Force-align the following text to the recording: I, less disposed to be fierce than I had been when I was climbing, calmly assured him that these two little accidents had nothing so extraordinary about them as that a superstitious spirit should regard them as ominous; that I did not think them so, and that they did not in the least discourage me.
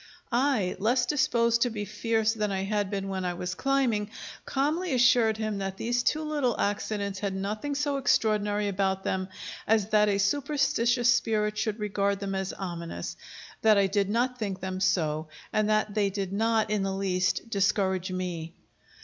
I, 0.31 0.75
less 0.79 1.05
disposed 1.05 1.61
to 1.61 1.69
be 1.69 1.85
fierce 1.85 2.33
than 2.33 2.49
I 2.51 2.63
had 2.63 2.89
been 2.89 3.07
when 3.07 3.23
I 3.23 3.35
was 3.35 3.53
climbing, 3.53 4.09
calmly 4.45 4.95
assured 4.95 5.37
him 5.37 5.59
that 5.59 5.77
these 5.77 6.01
two 6.01 6.23
little 6.23 6.59
accidents 6.59 7.19
had 7.19 7.35
nothing 7.35 7.75
so 7.75 7.97
extraordinary 7.97 8.67
about 8.67 9.03
them 9.03 9.27
as 9.67 9.89
that 9.91 10.09
a 10.09 10.17
superstitious 10.17 11.13
spirit 11.13 11.55
should 11.55 11.77
regard 11.77 12.19
them 12.19 12.33
as 12.33 12.51
ominous; 12.51 13.15
that 13.61 13.77
I 13.77 13.85
did 13.85 14.09
not 14.09 14.39
think 14.39 14.59
them 14.59 14.79
so, 14.79 15.27
and 15.53 15.69
that 15.69 15.93
they 15.93 16.09
did 16.09 16.33
not 16.33 16.71
in 16.71 16.81
the 16.81 16.95
least 16.95 17.47
discourage 17.51 18.11
me. 18.11 18.55